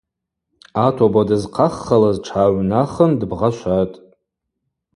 [0.85, 3.95] Атоба дызхъаххылыз тшгӏагӏвнахын дбгъашватӏ.